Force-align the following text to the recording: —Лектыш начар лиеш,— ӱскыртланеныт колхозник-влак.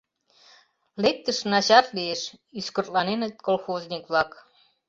—Лектыш 1.03 1.39
начар 1.51 1.85
лиеш,— 1.95 2.21
ӱскыртланеныт 2.59 3.33
колхозник-влак. 3.45 4.31